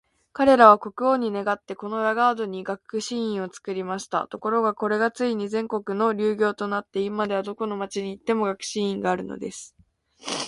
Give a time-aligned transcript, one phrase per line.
[0.33, 4.25] 彼等は国王に願って、このラガードに学士院を作りました。
[4.27, 9.75] ところが、これがついに全国の流行となって、今では、どこの町に行っても学士院があるのです。